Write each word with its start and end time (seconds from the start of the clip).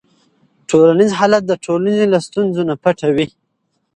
ټولنیز 0.69 1.11
حالت 1.19 1.43
د 1.47 1.53
ټولنې 1.65 2.05
له 2.13 2.19
ستونزو 2.27 2.61
نه 2.69 2.75
پټوي. 2.83 3.27